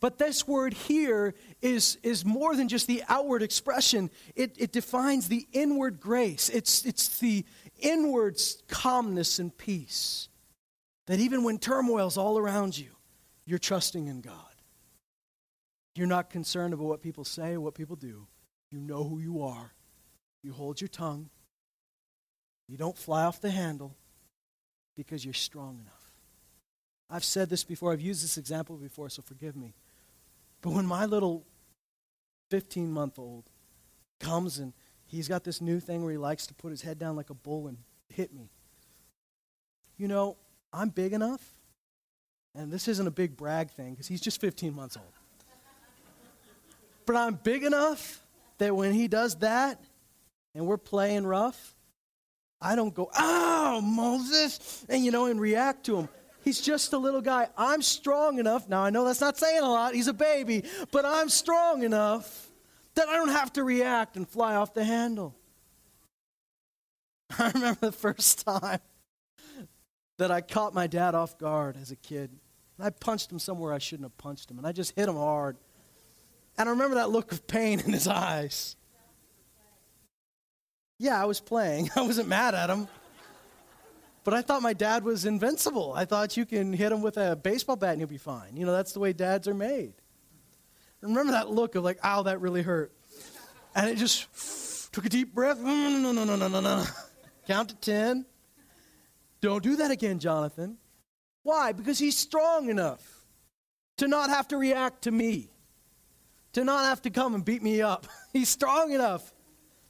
[0.00, 5.28] But this word here is, is more than just the outward expression, it, it defines
[5.28, 6.48] the inward grace.
[6.48, 7.44] It's, it's the
[7.78, 10.28] inward calmness and peace.
[11.06, 12.90] That even when turmoil's all around you,
[13.46, 14.34] you're trusting in God.
[15.94, 18.26] You're not concerned about what people say or what people do.
[18.72, 19.74] You know who you are.
[20.44, 21.30] You hold your tongue.
[22.68, 23.96] You don't fly off the handle
[24.94, 26.12] because you're strong enough.
[27.10, 29.74] I've said this before, I've used this example before, so forgive me.
[30.60, 31.44] But when my little
[32.50, 33.44] 15 month old
[34.20, 34.74] comes and
[35.06, 37.34] he's got this new thing where he likes to put his head down like a
[37.34, 37.78] bull and
[38.08, 38.50] hit me,
[39.96, 40.36] you know,
[40.72, 41.54] I'm big enough,
[42.54, 45.06] and this isn't a big brag thing because he's just 15 months old.
[47.06, 48.20] but I'm big enough
[48.58, 49.80] that when he does that,
[50.54, 51.74] and we're playing rough,
[52.60, 56.08] I don't go, oh, Moses, and you know, and react to him.
[56.44, 57.48] He's just a little guy.
[57.56, 58.68] I'm strong enough.
[58.68, 59.94] Now, I know that's not saying a lot.
[59.94, 60.64] He's a baby.
[60.92, 62.50] But I'm strong enough
[62.94, 65.34] that I don't have to react and fly off the handle.
[67.38, 68.80] I remember the first time
[70.18, 72.30] that I caught my dad off guard as a kid.
[72.78, 75.56] I punched him somewhere I shouldn't have punched him, and I just hit him hard.
[76.58, 78.76] And I remember that look of pain in his eyes.
[80.98, 81.90] Yeah, I was playing.
[81.96, 82.88] I wasn't mad at him.
[84.24, 85.92] But I thought my dad was invincible.
[85.94, 88.56] I thought you can hit him with a baseball bat and he'll be fine.
[88.56, 89.92] You know, that's the way dads are made.
[91.02, 92.92] remember that look of like, ow, that really hurt.
[93.74, 95.60] And it just took a deep breath.
[95.60, 96.84] No, no, no, no, no, no, no.
[97.46, 98.24] Count to 10.
[99.42, 100.78] Don't do that again, Jonathan.
[101.42, 101.72] Why?
[101.72, 103.02] Because he's strong enough
[103.98, 105.50] to not have to react to me,
[106.54, 108.06] to not have to come and beat me up.
[108.32, 109.32] He's strong enough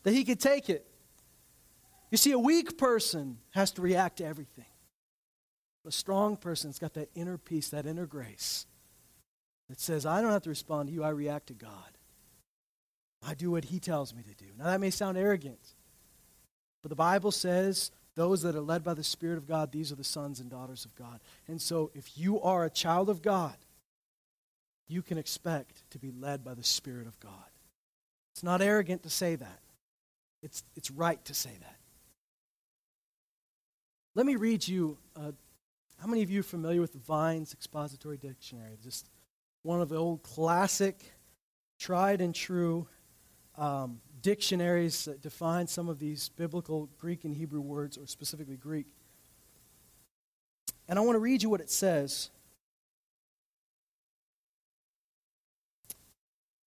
[0.02, 0.86] that he could take it.
[2.14, 4.70] You see, a weak person has to react to everything.
[5.84, 8.66] A strong person's got that inner peace, that inner grace
[9.68, 11.98] that says, I don't have to respond to you, I react to God.
[13.26, 14.48] I do what He tells me to do.
[14.56, 15.58] Now, that may sound arrogant,
[16.84, 19.96] but the Bible says those that are led by the Spirit of God, these are
[19.96, 21.18] the sons and daughters of God.
[21.48, 23.56] And so, if you are a child of God,
[24.86, 27.50] you can expect to be led by the Spirit of God.
[28.32, 29.58] It's not arrogant to say that,
[30.44, 31.74] it's, it's right to say that.
[34.16, 34.96] Let me read you.
[35.16, 35.32] Uh,
[36.00, 38.78] how many of you are familiar with the Vine's Expository Dictionary?
[38.80, 39.10] Just
[39.62, 41.12] one of the old classic,
[41.80, 42.86] tried and true
[43.58, 48.86] um, dictionaries that define some of these biblical Greek and Hebrew words, or specifically Greek.
[50.88, 52.30] And I want to read you what it says.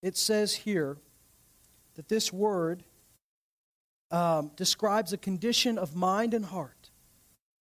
[0.01, 0.97] It says here
[1.95, 2.83] that this word
[4.11, 6.76] um, describes a condition of mind and heart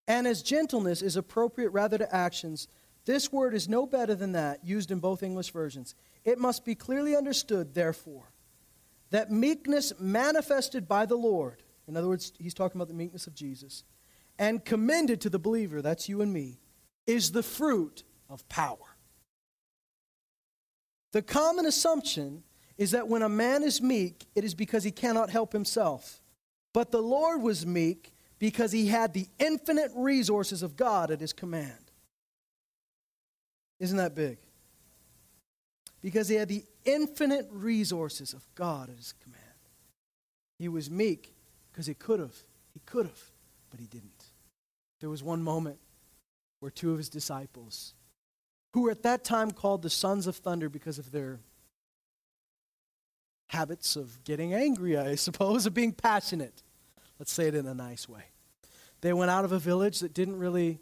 [0.08, 2.68] and as gentleness is appropriate rather to actions,
[3.06, 5.96] this word is no better than that, used in both English versions.
[6.24, 8.32] It must be clearly understood, therefore,
[9.10, 13.36] that meekness manifested by the Lord, in other words, he's talking about the meekness of
[13.36, 13.84] Jesus,
[14.40, 16.60] and commended to the believer, that's you and me,
[17.06, 18.78] is the fruit of power.
[21.12, 22.44] The common assumption
[22.78, 26.22] is that when a man is meek, it is because he cannot help himself.
[26.74, 28.13] But the Lord was meek
[28.44, 31.80] because he had the infinite resources of God at his command.
[33.80, 34.38] Isn't that big?
[36.02, 39.40] Because he had the infinite resources of God at his command.
[40.60, 41.34] He was meek
[41.72, 42.36] because he could have.
[42.74, 43.22] He could have,
[43.72, 44.26] but he didn't.
[45.00, 45.78] There was one moment
[46.60, 47.94] where two of his disciples,
[48.74, 51.40] who were at that time called the sons of thunder because of their
[53.48, 56.62] habits of getting angry, I suppose, of being passionate.
[57.20, 58.24] Let's say it in a nice way.
[59.04, 60.80] They went out of a village that didn't really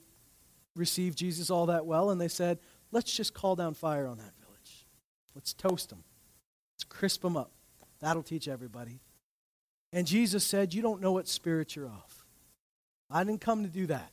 [0.76, 2.60] receive Jesus all that well, and they said,
[2.92, 4.86] let's just call down fire on that village.
[5.34, 6.04] Let's toast them.
[6.76, 7.50] Let's crisp them up.
[8.00, 9.00] That'll teach everybody.
[9.92, 12.26] And Jesus said, You don't know what spirit you're of.
[13.10, 14.12] I didn't come to do that.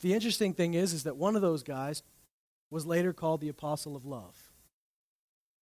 [0.00, 2.02] The interesting thing is, is that one of those guys
[2.70, 4.52] was later called the apostle of love.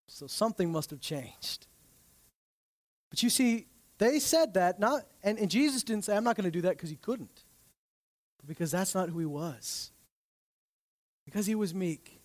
[0.09, 1.69] So something must have changed.
[3.11, 3.67] But you see,
[4.03, 6.71] they said that, not, and, and Jesus didn't say, I'm not going to do that
[6.71, 7.45] because he couldn't.
[8.45, 9.93] Because that's not who he was.
[11.25, 12.21] Because he was meek.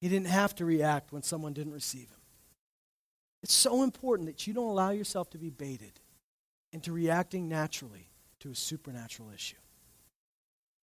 [0.00, 2.20] He didn't have to react when someone didn't receive him.
[3.44, 6.00] It's so important that you don't allow yourself to be baited
[6.72, 9.56] into reacting naturally to a supernatural issue.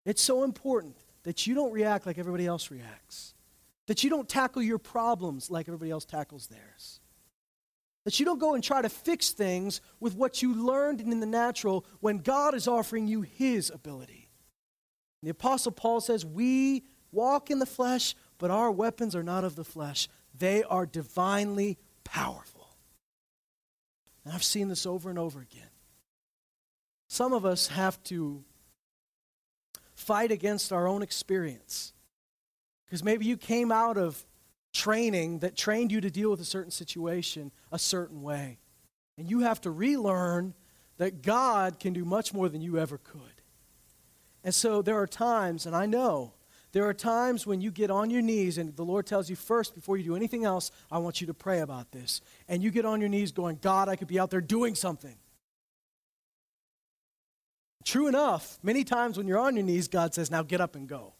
[0.05, 3.33] It's so important that you don't react like everybody else reacts,
[3.87, 7.01] that you don't tackle your problems like everybody else tackles theirs.
[8.05, 11.25] That you don't go and try to fix things with what you learned in the
[11.25, 14.29] natural when God is offering you His ability.
[15.23, 19.55] The Apostle Paul says, We walk in the flesh, but our weapons are not of
[19.55, 22.69] the flesh, they are divinely powerful.
[24.23, 25.69] And I've seen this over and over again.
[27.07, 28.43] Some of us have to
[29.93, 31.93] fight against our own experience.
[32.85, 34.25] Because maybe you came out of
[34.75, 38.59] training that trained you to deal with a certain situation a certain way.
[39.17, 40.53] And you have to relearn
[40.97, 43.21] that God can do much more than you ever could.
[44.43, 46.33] And so there are times, and I know,
[46.73, 49.73] there are times when you get on your knees and the Lord tells you first,
[49.73, 52.21] before you do anything else, I want you to pray about this.
[52.49, 55.15] And you get on your knees going, God, I could be out there doing something.
[57.85, 60.87] True enough, many times when you're on your knees, God says, now get up and
[60.87, 61.13] go.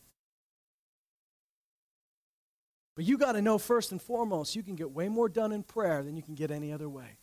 [2.96, 5.64] But you got to know first and foremost, you can get way more done in
[5.64, 7.18] prayer than you can get any other way.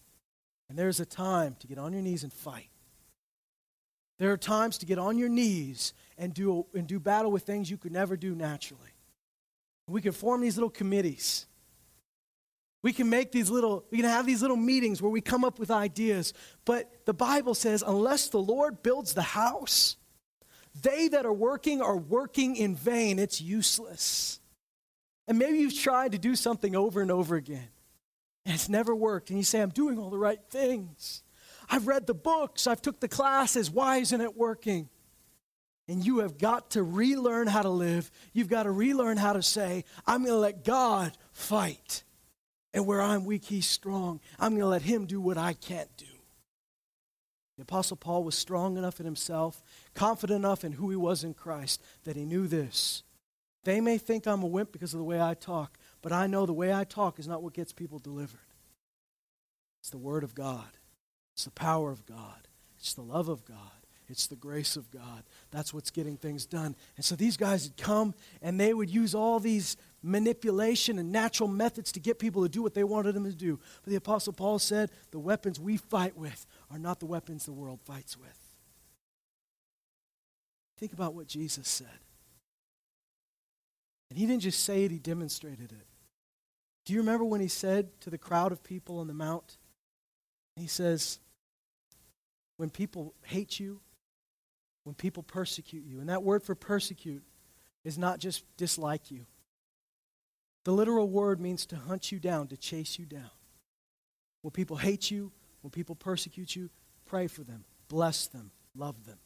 [0.69, 2.69] And there's a time to get on your knees and fight.
[4.19, 7.71] There are times to get on your knees and do, and do battle with things
[7.71, 8.81] you could never do naturally.
[9.89, 11.47] We can form these little committees.
[12.83, 15.59] We can make these little, we can have these little meetings where we come up
[15.59, 16.35] with ideas.
[16.65, 19.97] But the Bible says, unless the Lord builds the house,
[20.83, 23.19] they that are working are working in vain.
[23.19, 24.41] It's useless.
[25.33, 27.71] And maybe you've tried to do something over and over again,
[28.45, 29.31] and it's never worked.
[29.31, 31.23] And you say, I'm doing all the right things.
[31.71, 33.71] I've read the books, I've took the classes.
[33.71, 34.91] Why isn't it working?
[35.89, 38.11] And you have got to relearn how to live.
[38.35, 42.05] You've got to relearn how to say, I'm going to let God fight.
[42.75, 44.21] And where I'm weak, he's strong.
[44.39, 46.05] I'm going to let him do what I can't do.
[47.57, 49.63] The Apostle Paul was strong enough in himself,
[49.95, 53.03] confident enough in who he was in Christ, that he knew this.
[53.65, 56.47] They may think I'm a wimp because of the way I talk, but I know
[56.47, 58.41] the way I talk is not what gets people delivered.
[59.81, 60.79] It's the Word of God,
[61.35, 62.49] it's the power of God,
[62.79, 63.59] it's the love of God.
[64.09, 65.23] It's the grace of God.
[65.51, 66.77] That's what's getting things done.
[66.97, 71.49] And so these guys would come and they would use all these manipulation and natural
[71.49, 73.59] methods to get people to do what they wanted them to do.
[73.83, 77.53] But the Apostle Paul said, the weapons we fight with are not the weapons the
[77.53, 78.39] world fights with.
[80.79, 81.87] Think about what Jesus said.
[84.13, 85.87] And he didn't just say it, he demonstrated it.
[86.85, 89.57] Do you remember when he said to the crowd of people on the mount,
[90.55, 91.19] he says,
[92.59, 93.81] when people hate you,
[94.85, 97.23] when people persecute you, and that word for persecute
[97.87, 99.25] is not just dislike you.
[100.67, 103.31] The literal word means to hunt you down, to chase you down.
[104.43, 105.33] When people hate you,
[105.63, 106.69] when people persecute you,
[107.07, 109.21] pray for them, bless them, love them.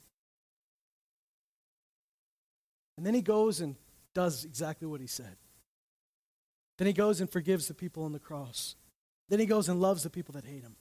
[2.97, 3.75] And then he goes and
[4.17, 5.37] does exactly what he said.
[6.79, 8.75] Then he goes and forgives the people on the cross.
[9.29, 10.75] Then he goes and loves the people that hate him.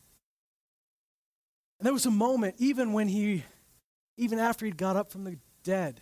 [1.77, 3.43] And there was a moment, even when he,
[4.15, 5.99] even after he'd got up from the dead,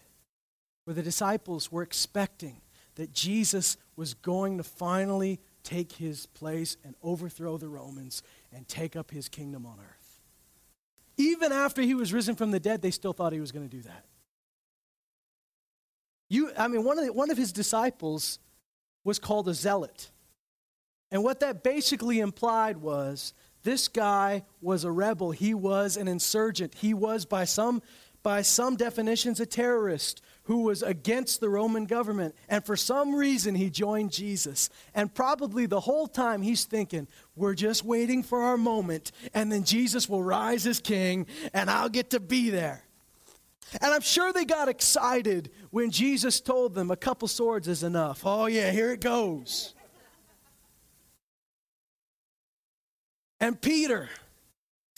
[0.84, 2.62] where the disciples were expecting
[2.96, 8.22] that Jesus was going to finally take his place and overthrow the Romans
[8.52, 10.20] and take up his kingdom on earth.
[11.18, 13.76] Even after he was risen from the dead, they still thought he was going to
[13.76, 14.06] do that.
[16.30, 18.40] You, I mean, one of, the, one of his disciples
[19.04, 20.10] was called a zealot.
[21.12, 25.32] And what that basically implied was this guy was a rebel.
[25.32, 26.76] He was an insurgent.
[26.76, 27.82] He was, by some,
[28.24, 32.36] by some definitions, a terrorist who was against the Roman government.
[32.50, 34.70] And for some reason, he joined Jesus.
[34.94, 39.64] And probably the whole time he's thinking, we're just waiting for our moment, and then
[39.64, 42.84] Jesus will rise as king, and I'll get to be there.
[43.82, 48.22] And I'm sure they got excited when Jesus told them a couple swords is enough.
[48.26, 49.74] Oh, yeah, here it goes.
[53.40, 54.10] And Peter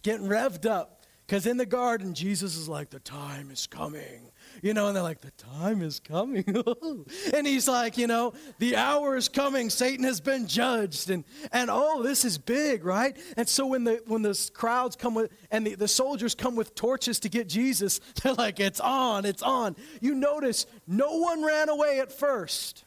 [0.03, 0.95] getting revved up
[1.26, 5.03] because in the garden, Jesus is like, the time is coming you know, and they're
[5.03, 6.43] like, the time is coming.
[7.34, 9.69] and he's like, you know, the hour is coming.
[9.69, 11.09] Satan has been judged.
[11.09, 13.17] And, and oh, this is big, right?
[13.38, 16.76] And so when the, when the crowds come with, and the, the soldiers come with
[16.76, 19.76] torches to get Jesus, they're like, it's on, it's on.
[20.01, 22.86] You notice no one ran away at first.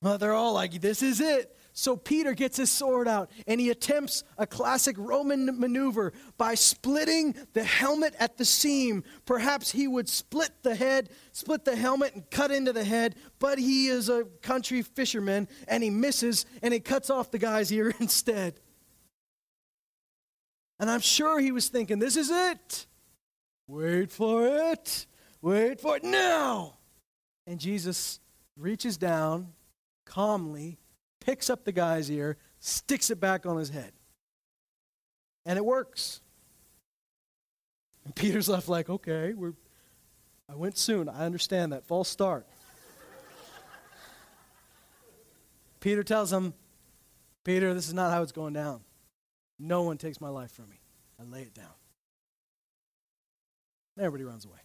[0.00, 1.57] Well, they're all like, this is it.
[1.78, 7.36] So Peter gets his sword out and he attempts a classic Roman maneuver by splitting
[7.52, 9.04] the helmet at the seam.
[9.26, 13.60] Perhaps he would split the head, split the helmet, and cut into the head, but
[13.60, 17.94] he is a country fisherman and he misses and he cuts off the guy's ear
[18.00, 18.58] instead.
[20.80, 22.86] And I'm sure he was thinking, this is it.
[23.68, 25.06] Wait for it.
[25.40, 26.78] Wait for it now.
[27.46, 28.18] And Jesus
[28.56, 29.52] reaches down
[30.04, 30.80] calmly
[31.28, 33.92] picks up the guy's ear, sticks it back on his head.
[35.44, 36.22] And it works.
[38.06, 39.52] And Peter's left like, okay, we're,
[40.48, 41.06] I went soon.
[41.06, 41.84] I understand that.
[41.84, 42.46] False start.
[45.80, 46.54] Peter tells him,
[47.44, 48.80] Peter, this is not how it's going down.
[49.58, 50.80] No one takes my life from me.
[51.20, 51.66] I lay it down.
[53.98, 54.60] Everybody runs away.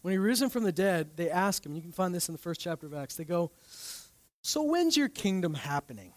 [0.00, 2.38] When he risen from the dead, they ask him, you can find this in the
[2.38, 3.50] first chapter of Acts, they go,
[4.46, 6.12] so, when's your kingdom happening?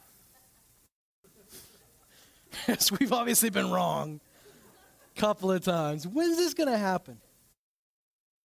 [2.68, 4.20] yes, we've obviously been wrong
[5.18, 6.06] a couple of times.
[6.06, 7.20] When's this going to happen?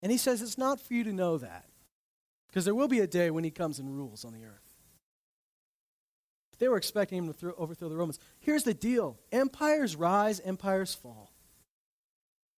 [0.01, 1.67] And he says, It's not for you to know that.
[2.49, 4.75] Because there will be a day when he comes and rules on the earth.
[6.59, 8.19] They were expecting him to throw, overthrow the Romans.
[8.41, 11.31] Here's the deal empires rise, empires fall.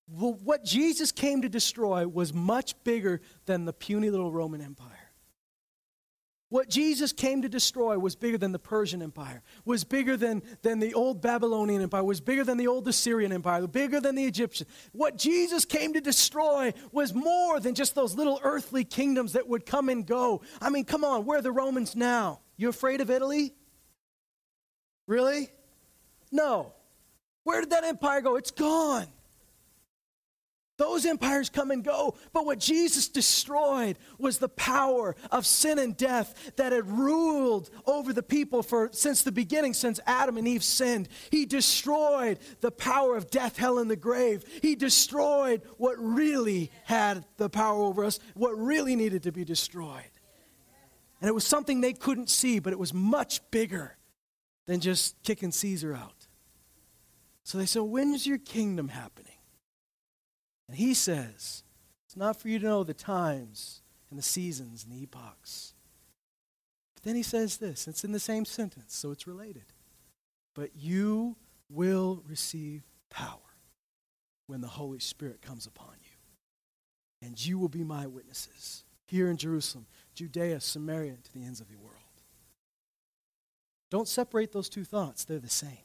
[0.08, 5.05] Well, what Jesus came to destroy was much bigger than the puny little Roman Empire.
[6.48, 10.78] What Jesus came to destroy was bigger than the Persian Empire, was bigger than, than
[10.78, 14.68] the old Babylonian Empire, was bigger than the old Assyrian Empire, bigger than the Egyptian.
[14.92, 19.66] What Jesus came to destroy was more than just those little earthly kingdoms that would
[19.66, 20.42] come and go.
[20.60, 22.40] I mean, come on, where are the Romans now?
[22.56, 23.52] You afraid of Italy?
[25.08, 25.48] Really?
[26.30, 26.74] No.
[27.42, 28.36] Where did that empire go?
[28.36, 29.08] It's gone.
[30.78, 32.16] Those empires come and go.
[32.34, 38.12] But what Jesus destroyed was the power of sin and death that had ruled over
[38.12, 41.08] the people for since the beginning, since Adam and Eve sinned.
[41.30, 44.44] He destroyed the power of death, hell, and the grave.
[44.60, 50.04] He destroyed what really had the power over us, what really needed to be destroyed.
[51.22, 53.96] And it was something they couldn't see, but it was much bigger
[54.66, 56.26] than just kicking Caesar out.
[57.44, 59.35] So they said, When's your kingdom happening?
[60.68, 61.62] And he says,
[62.06, 65.74] It's not for you to know the times and the seasons and the epochs.
[66.94, 69.64] But then he says this, it's in the same sentence, so it's related.
[70.54, 71.36] But you
[71.68, 73.38] will receive power
[74.46, 77.26] when the Holy Spirit comes upon you.
[77.26, 81.68] And you will be my witnesses here in Jerusalem, Judea, Samaria, to the ends of
[81.68, 81.94] the world.
[83.90, 85.78] Don't separate those two thoughts, they're the same.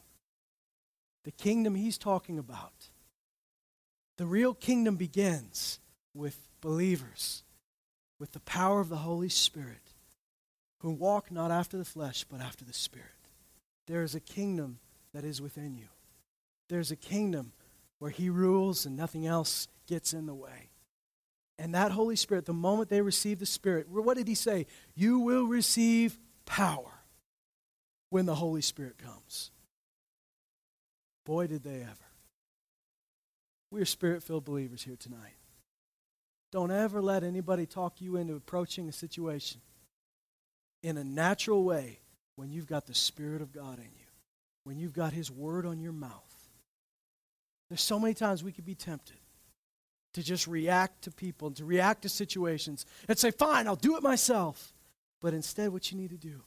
[1.23, 2.89] The kingdom he's talking about
[4.21, 5.79] the real kingdom begins
[6.13, 7.41] with believers,
[8.19, 9.95] with the power of the Holy Spirit,
[10.81, 13.07] who walk not after the flesh, but after the Spirit.
[13.87, 14.77] There is a kingdom
[15.11, 15.87] that is within you.
[16.69, 17.53] There's a kingdom
[17.97, 20.69] where He rules and nothing else gets in the way.
[21.57, 24.67] And that Holy Spirit, the moment they receive the Spirit, what did He say?
[24.93, 26.91] You will receive power
[28.11, 29.49] when the Holy Spirit comes.
[31.25, 32.10] Boy, did they ever.
[33.71, 35.35] We are spirit filled believers here tonight.
[36.51, 39.61] Don't ever let anybody talk you into approaching a situation
[40.83, 41.99] in a natural way
[42.35, 44.07] when you've got the Spirit of God in you,
[44.65, 46.49] when you've got His Word on your mouth.
[47.69, 49.17] There's so many times we could be tempted
[50.13, 53.95] to just react to people and to react to situations and say, fine, I'll do
[53.95, 54.73] it myself.
[55.21, 56.41] But instead, what you need to do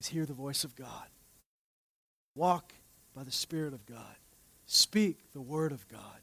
[0.00, 1.06] is hear the voice of God.
[2.34, 2.74] Walk
[3.14, 4.16] by the Spirit of God.
[4.66, 6.20] Speak the Word of God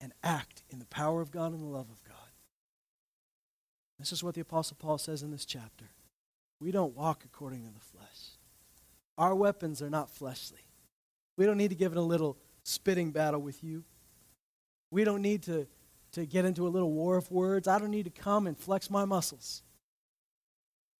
[0.00, 2.16] and act in the power of God and the love of God.
[3.98, 5.86] This is what the Apostle Paul says in this chapter.
[6.60, 8.36] We don't walk according to the flesh.
[9.16, 10.60] Our weapons are not fleshly.
[11.36, 13.84] We don't need to give it a little spitting battle with you.
[14.90, 15.66] We don't need to,
[16.12, 17.66] to get into a little war of words.
[17.68, 19.62] I don't need to come and flex my muscles.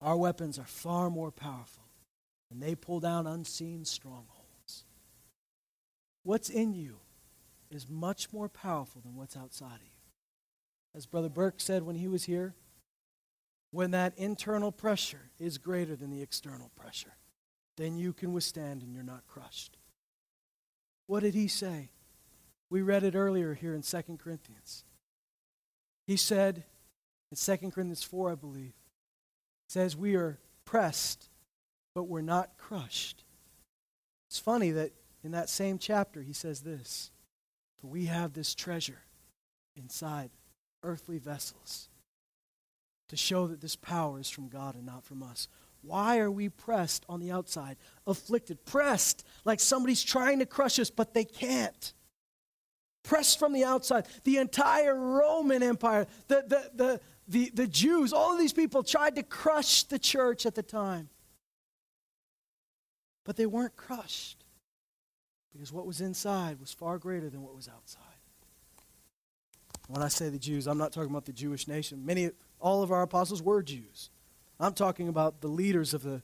[0.00, 1.84] Our weapons are far more powerful,
[2.50, 4.84] and they pull down unseen strongholds.
[6.22, 6.98] What's in you
[7.70, 9.88] is much more powerful than what's outside of you.
[10.94, 12.54] As Brother Burke said when he was here,
[13.70, 17.16] when that internal pressure is greater than the external pressure,
[17.76, 19.76] then you can withstand and you're not crushed.
[21.06, 21.90] What did he say?
[22.70, 24.84] We read it earlier here in 2 Corinthians.
[26.06, 26.64] He said
[27.30, 28.72] in 2 Corinthians 4, I believe,
[29.68, 31.28] says, We are pressed,
[31.94, 33.24] but we're not crushed.
[34.28, 34.92] It's funny that
[35.22, 37.10] in that same chapter he says this
[37.82, 39.02] we have this treasure
[39.76, 40.30] inside
[40.82, 41.88] earthly vessels
[43.08, 45.48] to show that this power is from God and not from us.
[45.82, 47.76] Why are we pressed on the outside?
[48.06, 51.92] Afflicted, pressed like somebody's trying to crush us, but they can't.
[53.04, 54.06] Pressed from the outside.
[54.24, 59.16] The entire Roman Empire, the, the, the, the, the Jews, all of these people tried
[59.16, 61.08] to crush the church at the time.
[63.24, 64.37] But they weren't crushed
[65.58, 68.02] because what was inside was far greater than what was outside.
[69.88, 72.06] When I say the Jews, I'm not talking about the Jewish nation.
[72.06, 72.30] Many,
[72.60, 74.10] all of our apostles were Jews.
[74.60, 76.22] I'm talking about the leaders of the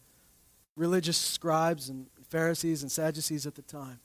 [0.77, 3.99] religious scribes and Pharisees and Sadducees at the time.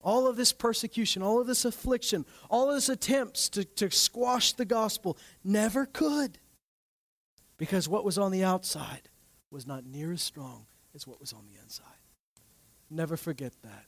[0.00, 4.54] All of this persecution, all of this affliction, all of this attempts to, to squash
[4.54, 6.38] the gospel never could.
[7.58, 9.10] Because what was on the outside
[9.50, 10.64] was not near as strong
[10.94, 12.01] as what was on the inside.
[12.92, 13.86] Never forget that.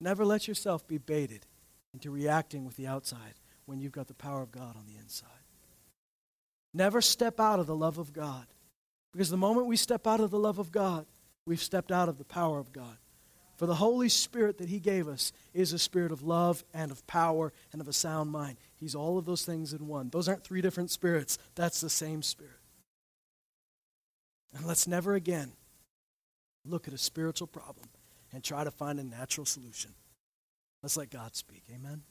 [0.00, 1.46] Never let yourself be baited
[1.92, 3.34] into reacting with the outside
[3.66, 5.28] when you've got the power of God on the inside.
[6.72, 8.46] Never step out of the love of God.
[9.12, 11.04] Because the moment we step out of the love of God,
[11.46, 12.96] we've stepped out of the power of God.
[13.56, 17.06] For the Holy Spirit that He gave us is a spirit of love and of
[17.06, 18.56] power and of a sound mind.
[18.74, 20.08] He's all of those things in one.
[20.08, 22.54] Those aren't three different spirits, that's the same spirit.
[24.54, 25.52] And let's never again
[26.64, 27.88] look at a spiritual problem
[28.32, 29.92] and try to find a natural solution.
[30.82, 31.62] Let's let God speak.
[31.72, 32.02] Amen.